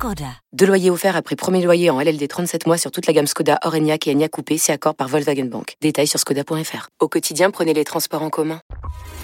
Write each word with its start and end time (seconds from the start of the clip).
Skoda. 0.00 0.32
Deux 0.54 0.64
loyers 0.64 0.88
offerts 0.88 1.14
après 1.14 1.36
premier 1.36 1.62
loyer 1.62 1.90
en 1.90 2.00
LLD 2.00 2.26
37 2.26 2.66
mois 2.66 2.78
sur 2.78 2.90
toute 2.90 3.06
la 3.06 3.12
gamme 3.12 3.26
Skoda, 3.26 3.58
Orenia 3.66 3.96
et 4.06 4.10
Enya 4.10 4.30
Coupé, 4.30 4.56
c'est 4.56 4.72
accord 4.72 4.94
par 4.94 5.08
Volkswagen 5.08 5.44
Bank. 5.44 5.74
Détails 5.82 6.06
sur 6.06 6.18
skoda.fr. 6.18 6.88
Au 7.00 7.08
quotidien, 7.08 7.50
prenez 7.50 7.74
les 7.74 7.84
transports 7.84 8.22
en 8.22 8.30
commun. 8.30 8.62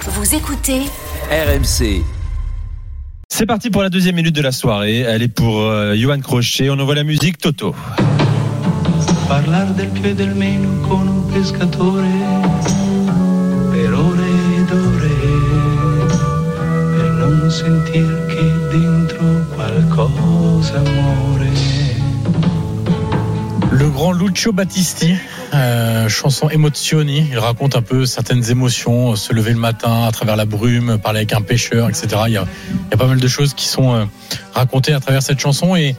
Vous 0.02 0.34
écoutez 0.34 0.80
RMC. 1.30 2.03
C'est 3.31 3.46
parti 3.46 3.70
pour 3.70 3.81
la 3.81 3.89
deuxième 3.89 4.17
minute 4.17 4.36
de 4.36 4.43
la 4.43 4.53
soirée. 4.53 4.98
Elle 4.98 5.22
est 5.22 5.29
pour 5.29 5.62
euh, 5.62 5.94
Johan 5.96 6.20
Crochet. 6.20 6.68
On 6.68 6.79
envoie 6.79 6.95
la 6.95 7.04
musique 7.04 7.39
Toto. 7.39 7.75
Parlar 9.29 9.72
del 9.72 9.89
più 9.89 10.11
e 10.11 10.14
del 10.14 10.34
meno 10.34 10.86
con 10.86 11.08
un 11.08 11.32
pescatore 11.32 12.86
Le 23.86 23.93
grand 23.93 24.11
Lucio 24.11 24.50
Battisti, 24.50 25.14
euh, 25.54 26.08
chanson 26.08 26.50
Emozioni. 26.50 27.29
Il 27.31 27.39
raconte 27.39 27.76
un 27.76 27.82
peu 27.82 28.04
certaines 28.04 28.50
émotions, 28.50 29.12
euh, 29.12 29.14
se 29.14 29.32
lever 29.32 29.53
le 29.53 29.61
matin 29.61 30.03
à 30.09 30.11
travers 30.11 30.35
la 30.35 30.45
brume, 30.45 30.99
parler 30.99 31.21
avec 31.21 31.32
un 31.32 31.40
pêcheur, 31.40 31.89
etc. 31.89 32.09
Il 32.27 32.33
y 32.33 32.36
a, 32.36 32.47
pas 32.98 33.06
mal 33.06 33.20
de 33.20 33.28
choses 33.28 33.55
qui 33.55 33.67
sont 33.67 33.95
euh, 33.95 34.05
racontées 34.55 34.92
à 34.92 34.98
travers 34.98 35.23
cette 35.23 35.39
chanson. 35.39 35.77
Et 35.77 35.95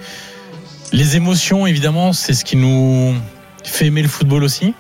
les 0.91 1.15
émotions, 1.15 1.65
évidemment, 1.65 2.11
c'est 2.11 2.33
ce 2.33 2.43
qui 2.43 2.57
nous 2.57 3.15
fait 3.63 3.85
aimer 3.85 4.01
le 4.01 4.09
football 4.09 4.43
aussi. 4.43 4.73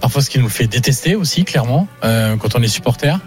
Parfois, 0.00 0.22
ce 0.22 0.30
qui 0.30 0.38
nous 0.38 0.48
fait 0.48 0.68
détester 0.68 1.16
aussi, 1.16 1.44
clairement, 1.44 1.88
quand 2.02 2.54
on 2.54 2.62
est 2.62 2.68
supporter. 2.68 3.18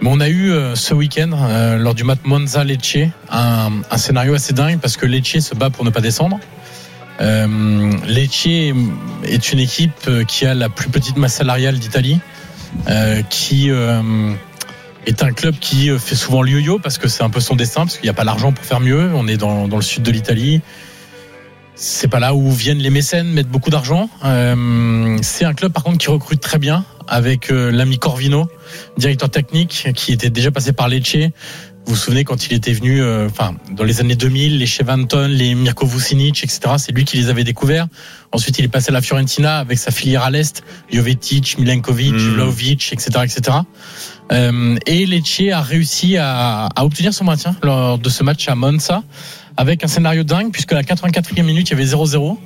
Mais 0.00 0.08
on 0.10 0.20
a 0.20 0.30
eu 0.30 0.50
ce 0.74 0.94
week-end, 0.94 1.76
lors 1.78 1.94
du 1.94 2.04
match 2.04 2.20
Monza-Lecce, 2.24 3.10
un, 3.30 3.70
un 3.90 3.98
scénario 3.98 4.32
assez 4.32 4.54
dingue 4.54 4.78
parce 4.78 4.96
que 4.96 5.04
Lecce 5.04 5.40
se 5.40 5.54
bat 5.54 5.68
pour 5.68 5.84
ne 5.84 5.90
pas 5.90 6.00
descendre. 6.00 6.38
Euh, 7.20 7.92
Lecce 8.06 8.46
est 8.46 9.52
une 9.52 9.58
équipe 9.58 9.92
euh, 10.06 10.24
qui 10.24 10.46
a 10.46 10.54
la 10.54 10.68
plus 10.68 10.88
petite 10.88 11.16
masse 11.16 11.34
salariale 11.34 11.78
d'Italie, 11.78 12.20
euh, 12.88 13.22
qui 13.28 13.70
est 13.70 15.22
un 15.22 15.32
club 15.32 15.56
qui 15.58 15.90
fait 15.98 16.14
souvent 16.14 16.42
le 16.42 16.50
yo-yo 16.50 16.78
parce 16.78 16.98
que 16.98 17.08
c'est 17.08 17.22
un 17.22 17.30
peu 17.30 17.40
son 17.40 17.56
destin, 17.56 17.82
parce 17.82 17.96
qu'il 17.96 18.04
n'y 18.04 18.10
a 18.10 18.14
pas 18.14 18.24
l'argent 18.24 18.52
pour 18.52 18.64
faire 18.64 18.80
mieux. 18.80 19.10
On 19.14 19.26
est 19.26 19.36
dans, 19.36 19.68
dans 19.68 19.76
le 19.76 19.82
sud 19.82 20.02
de 20.02 20.10
l'Italie. 20.10 20.60
C'est 21.74 22.08
pas 22.08 22.20
là 22.20 22.34
où 22.34 22.50
viennent 22.50 22.78
les 22.78 22.90
mécènes 22.90 23.28
mettre 23.32 23.48
beaucoup 23.48 23.70
d'argent. 23.70 24.10
C'est 25.22 25.44
un 25.44 25.54
club 25.54 25.72
par 25.72 25.84
contre 25.84 25.98
qui 25.98 26.10
recrute 26.10 26.40
très 26.40 26.58
bien 26.58 26.84
avec 27.06 27.50
l'ami 27.50 27.98
Corvino, 27.98 28.48
directeur 28.98 29.30
technique, 29.30 29.88
qui 29.94 30.12
était 30.12 30.28
déjà 30.28 30.50
passé 30.50 30.72
par 30.72 30.88
Lecce. 30.88 31.16
Vous 31.88 31.94
vous 31.94 32.00
souvenez 32.00 32.22
quand 32.22 32.46
il 32.46 32.52
était 32.52 32.74
venu, 32.74 33.00
euh, 33.00 33.28
enfin 33.30 33.54
dans 33.70 33.82
les 33.82 34.00
années 34.02 34.14
2000, 34.14 34.58
les 34.58 34.66
Chevanton, 34.66 35.26
les 35.26 35.54
Mirko 35.54 35.86
Vucinic, 35.86 36.44
etc. 36.44 36.74
C'est 36.76 36.92
lui 36.92 37.06
qui 37.06 37.16
les 37.16 37.30
avait 37.30 37.44
découverts. 37.44 37.86
Ensuite, 38.30 38.58
il 38.58 38.66
est 38.66 38.68
passé 38.68 38.90
à 38.90 38.92
la 38.92 39.00
Fiorentina 39.00 39.56
avec 39.56 39.78
sa 39.78 39.90
filière 39.90 40.22
à 40.22 40.30
l'est, 40.30 40.62
Jovetic, 40.92 41.58
Milenkovic, 41.58 42.12
Mm. 42.12 42.34
Vlahovic, 42.34 42.92
etc., 42.92 43.20
etc. 43.24 43.56
Euh, 44.32 44.76
et 44.86 45.06
Lecce 45.06 45.42
a 45.52 45.62
réussi 45.62 46.16
à, 46.18 46.68
obtenir 46.78 47.14
son 47.14 47.24
maintien 47.24 47.56
lors 47.62 47.98
de 47.98 48.08
ce 48.08 48.22
match 48.22 48.48
à 48.48 48.54
Monza 48.54 49.02
avec 49.56 49.84
un 49.84 49.88
scénario 49.88 50.22
dingue 50.22 50.52
puisque 50.52 50.72
à 50.72 50.76
la 50.76 50.82
84e 50.82 51.42
minute 51.42 51.68
il 51.68 51.70
y 51.70 51.74
avait 51.74 51.84
0-0 51.84 52.36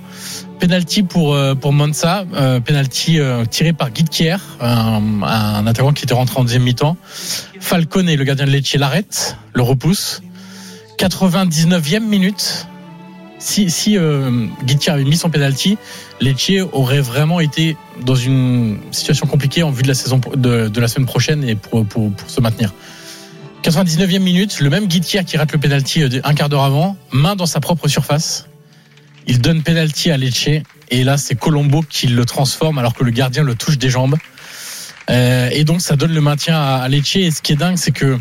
penalty 0.61 1.03
pour 1.03 1.34
euh, 1.34 1.55
pour 1.55 1.73
Monza 1.73 2.25
euh, 2.34 2.61
penalty 2.61 3.19
tiré 3.51 3.73
par 3.73 3.91
Guy 3.91 4.05
Kier 4.05 4.37
un, 4.61 5.23
un 5.23 5.67
attaquant 5.67 5.93
qui 5.93 6.05
était 6.05 6.15
rentré 6.15 6.39
en 6.39 6.45
deuxième 6.45 6.62
mi-temps. 6.62 6.97
Falcone 7.61 8.15
le 8.15 8.25
gardien 8.25 8.47
de 8.47 8.51
Lecce 8.51 8.77
l'arrête 8.77 9.37
le 9.53 9.62
repousse 9.62 10.23
99e 10.99 12.01
minute 12.01 12.67
si 13.43 13.71
si 13.71 13.99
euh, 13.99 14.47
Guy 14.65 14.79
Kier 14.79 14.93
avait 14.93 15.05
mis 15.05 15.17
son 15.17 15.29
penalty 15.29 15.77
Lecce 16.21 16.53
aurait 16.73 17.01
vraiment 17.01 17.41
été 17.41 17.77
dans 18.05 18.15
une 18.15 18.79
situation 18.93 19.27
compliquée 19.27 19.65
en 19.65 19.71
vue 19.71 19.83
de 19.83 19.89
la 19.89 19.95
saison 19.95 20.21
de, 20.37 20.69
de 20.69 20.81
la 20.81 20.87
semaine 20.87 21.07
prochaine 21.07 21.43
et 21.43 21.57
pour, 21.57 21.85
pour, 21.85 22.13
pour 22.13 22.31
se 22.31 22.41
maintenir. 22.41 22.73
99e 23.65 24.21
minute, 24.21 24.61
le 24.61 24.71
même 24.71 24.87
Guitier 24.87 25.25
qui 25.25 25.37
rate 25.37 25.53
le 25.53 25.59
penalty 25.59 26.03
euh, 26.03 26.21
un 26.23 26.35
quart 26.35 26.49
d'heure 26.49 26.63
avant, 26.63 26.97
main 27.11 27.35
dans 27.35 27.47
sa 27.47 27.59
propre 27.61 27.89
surface. 27.89 28.49
Il 29.27 29.41
donne 29.41 29.63
penalty 29.63 30.11
à 30.11 30.17
Lecce 30.17 30.63
et 30.91 31.05
là 31.05 31.17
c'est 31.17 31.35
Colombo 31.35 31.83
qui 31.83 32.07
le 32.07 32.25
transforme 32.25 32.79
alors 32.79 32.95
que 32.95 33.03
le 33.03 33.11
gardien 33.11 33.43
le 33.43 33.57
touche 33.57 33.79
des 33.79 33.91
jambes. 33.91 34.17
Euh, 35.11 35.49
et 35.51 35.65
donc 35.65 35.81
ça 35.81 35.97
donne 35.97 36.15
le 36.15 36.21
maintien 36.21 36.57
à, 36.57 36.77
à 36.77 36.89
Lecce 36.89 37.17
et 37.17 37.31
ce 37.33 37.43
qui 37.43 37.53
est 37.53 37.57
dingue 37.57 37.77
c'est 37.77 37.91
que 37.91 38.21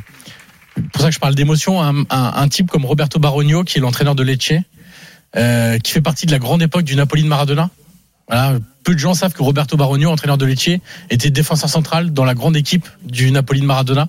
pour 0.94 1.02
ça 1.02 1.10
que 1.10 1.14
je 1.14 1.20
parle 1.20 1.36
d'émotion, 1.36 1.82
un, 1.82 2.02
un, 2.02 2.06
un 2.10 2.48
type 2.48 2.70
comme 2.70 2.86
Roberto 2.86 3.20
Barogno 3.20 3.64
qui 3.64 3.78
est 3.78 3.82
l'entraîneur 3.82 4.16
de 4.16 4.24
Lecce, 4.24 4.54
euh, 5.36 5.78
qui 5.80 5.92
fait 5.92 6.02
partie 6.02 6.26
de 6.26 6.32
la 6.32 6.40
grande 6.40 6.62
époque 6.62 6.84
du 6.84 6.96
Napoli 6.96 7.24
de 7.24 7.28
Maradona. 7.28 7.70
Voilà, 8.28 8.60
peu 8.84 8.94
de 8.94 9.00
gens 9.00 9.14
savent 9.14 9.34
que 9.34 9.44
Roberto 9.44 9.78
Barogno, 9.78 10.10
entraîneur 10.10 10.38
de 10.38 10.46
Lecce, 10.46 10.80
était 11.10 11.30
défenseur 11.30 11.70
central 11.70 12.14
dans 12.14 12.26
la 12.26 12.34
grande 12.34 12.56
équipe 12.56 12.88
du 13.04 13.32
Napoli 13.32 13.62
de 13.62 13.66
Maradona, 13.66 14.08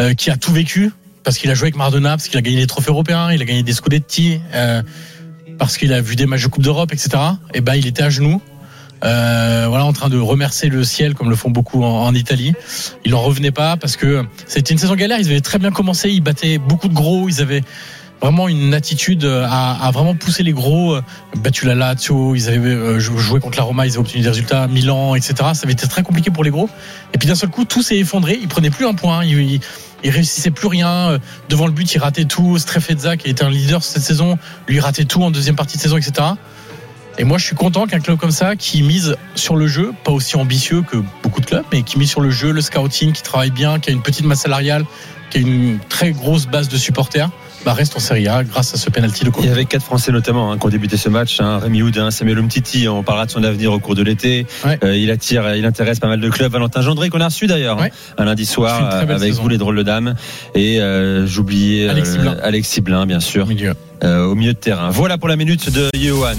euh, 0.00 0.14
qui 0.14 0.30
a 0.30 0.36
tout 0.36 0.52
vécu 0.52 0.92
parce 1.26 1.38
qu'il 1.38 1.50
a 1.50 1.54
joué 1.54 1.64
avec 1.64 1.76
Maradona, 1.76 2.10
parce 2.10 2.28
qu'il 2.28 2.38
a 2.38 2.40
gagné 2.40 2.58
des 2.58 2.68
trophées 2.68 2.92
européens, 2.92 3.32
il 3.32 3.42
a 3.42 3.44
gagné 3.44 3.64
des 3.64 3.72
Scudetti, 3.72 4.40
euh, 4.54 4.80
parce 5.58 5.76
qu'il 5.76 5.92
a 5.92 6.00
vu 6.00 6.14
des 6.14 6.24
matchs 6.24 6.44
de 6.44 6.48
Coupe 6.48 6.62
d'Europe, 6.62 6.92
etc. 6.92 7.18
Et 7.52 7.60
ben, 7.60 7.74
il 7.74 7.88
était 7.88 8.04
à 8.04 8.10
genoux. 8.10 8.40
Euh, 9.04 9.66
voilà, 9.68 9.84
en 9.84 9.92
train 9.92 10.08
de 10.08 10.18
remercier 10.18 10.68
le 10.68 10.84
ciel 10.84 11.14
comme 11.14 11.28
le 11.28 11.34
font 11.34 11.50
beaucoup 11.50 11.82
en, 11.82 12.04
en 12.04 12.14
Italie. 12.14 12.54
Il 13.04 13.12
en 13.16 13.20
revenait 13.20 13.50
pas 13.50 13.76
parce 13.76 13.96
que 13.96 14.24
c'était 14.46 14.72
une 14.72 14.78
saison 14.78 14.94
galère. 14.94 15.18
Ils 15.18 15.26
avaient 15.26 15.40
très 15.40 15.58
bien 15.58 15.72
commencé. 15.72 16.10
Ils 16.10 16.20
battaient 16.20 16.58
beaucoup 16.58 16.86
de 16.86 16.94
gros. 16.94 17.28
Ils 17.28 17.40
avaient 17.40 17.64
vraiment 18.20 18.48
une 18.48 18.74
attitude 18.74 19.24
à, 19.24 19.72
à 19.86 19.90
vraiment 19.90 20.14
pousser 20.14 20.42
les 20.42 20.52
gros. 20.52 20.94
euh, 20.94 21.02
Battu 21.36 21.66
la 21.66 21.74
Lazio. 21.74 22.34
Ils 22.34 22.48
avaient 22.48 22.68
euh, 22.70 22.98
jou- 22.98 23.18
joué 23.18 23.40
contre 23.40 23.58
la 23.58 23.64
Roma. 23.64 23.86
Ils 23.86 23.90
avaient 23.90 23.98
obtenu 23.98 24.22
des 24.22 24.28
résultats. 24.28 24.66
Milan, 24.68 25.14
etc. 25.14 25.34
Ça 25.38 25.60
avait 25.64 25.72
été 25.72 25.86
très 25.86 26.02
compliqué 26.02 26.30
pour 26.30 26.44
les 26.44 26.50
gros. 26.50 26.68
Et 27.14 27.18
puis 27.18 27.28
d'un 27.28 27.34
seul 27.34 27.50
coup, 27.50 27.64
tout 27.64 27.82
s'est 27.82 27.98
effondré. 27.98 28.38
Ils 28.40 28.48
prenaient 28.48 28.70
plus 28.70 28.86
un 28.86 28.94
point. 28.94 29.24
Ils, 29.24 29.38
ils, 29.38 29.60
ils 30.04 30.10
réussissaient 30.10 30.50
plus 30.50 30.68
rien 30.68 30.88
Euh, 31.10 31.18
devant 31.48 31.66
le 31.66 31.72
but. 31.72 31.92
Ils 31.94 31.98
rataient 31.98 32.24
tout. 32.24 32.58
Strefezza, 32.58 33.16
qui 33.16 33.28
était 33.28 33.44
un 33.44 33.50
leader 33.50 33.82
cette 33.82 34.02
saison, 34.02 34.38
lui 34.66 34.80
ratait 34.80 35.04
tout 35.04 35.22
en 35.22 35.30
deuxième 35.30 35.56
partie 35.56 35.76
de 35.76 35.82
saison, 35.82 35.96
etc. 35.96 36.26
Et 37.18 37.24
moi, 37.24 37.38
je 37.38 37.46
suis 37.46 37.56
content 37.56 37.86
qu'un 37.86 38.00
club 38.00 38.18
comme 38.18 38.30
ça, 38.30 38.56
qui 38.56 38.82
mise 38.82 39.16
sur 39.34 39.56
le 39.56 39.66
jeu, 39.66 39.94
pas 40.04 40.12
aussi 40.12 40.36
ambitieux 40.36 40.82
que 40.82 40.98
beaucoup 41.22 41.40
de 41.40 41.46
clubs, 41.46 41.64
mais 41.72 41.82
qui 41.82 41.98
mise 41.98 42.10
sur 42.10 42.20
le 42.20 42.30
jeu, 42.30 42.50
le 42.52 42.60
scouting, 42.60 43.12
qui 43.12 43.22
travaille 43.22 43.50
bien, 43.50 43.78
qui 43.78 43.88
a 43.88 43.94
une 43.94 44.02
petite 44.02 44.26
masse 44.26 44.40
salariale, 44.42 44.84
qui 45.30 45.38
a 45.38 45.40
une 45.40 45.78
très 45.88 46.12
grosse 46.12 46.46
base 46.46 46.68
de 46.68 46.76
supporters, 46.76 47.30
bah 47.66 47.72
reste 47.74 47.96
en 47.96 47.98
Serie 48.00 48.28
A 48.28 48.44
grâce 48.44 48.72
à 48.74 48.76
ce 48.78 48.88
penalty 48.90 49.24
de 49.24 49.26
Il 49.26 49.28
y 49.28 49.32
Colombo. 49.32 49.52
avait 49.52 49.64
quatre 49.64 49.82
Français 49.82 50.12
notamment 50.12 50.52
hein, 50.52 50.56
qui 50.58 50.64
ont 50.66 50.68
débuté 50.68 50.96
ce 50.96 51.08
match. 51.08 51.40
Hein. 51.40 51.58
Rémi 51.58 51.82
Houdin, 51.82 52.12
Samuel 52.12 52.38
Umtiti, 52.38 52.86
on 52.88 53.02
parlera 53.02 53.26
de 53.26 53.32
son 53.32 53.42
avenir 53.42 53.72
au 53.72 53.80
cours 53.80 53.96
de 53.96 54.02
l'été. 54.04 54.46
Ouais. 54.64 54.78
Euh, 54.84 54.96
il 54.96 55.10
attire, 55.10 55.52
il 55.56 55.64
intéresse 55.66 55.98
pas 55.98 56.06
mal 56.06 56.20
de 56.20 56.28
clubs. 56.30 56.52
Valentin 56.52 56.80
Gendré 56.80 57.10
qu'on 57.10 57.20
a 57.20 57.24
reçu 57.26 57.48
d'ailleurs 57.48 57.78
Ouais. 57.78 57.90
hein, 57.90 58.14
un 58.18 58.24
lundi 58.26 58.46
soir 58.46 58.94
avec 58.94 59.18
saison. 59.18 59.42
vous 59.42 59.48
les 59.48 59.58
drôles 59.58 59.76
de 59.76 59.82
dames. 59.82 60.14
Et 60.54 60.80
euh, 60.80 61.26
j'oubliais 61.26 61.88
Alexis 61.88 62.18
Blin. 62.18 62.36
Alexis 62.40 62.80
Blin 62.82 63.04
bien 63.04 63.18
sûr 63.20 63.44
Au 63.46 63.48
milieu. 63.48 63.74
euh, 64.04 64.24
au 64.26 64.36
milieu 64.36 64.52
de 64.52 64.58
terrain. 64.58 64.90
Voilà 64.90 65.18
pour 65.18 65.28
la 65.28 65.34
minute 65.36 65.70
de 65.72 65.90
Johan. 66.00 66.34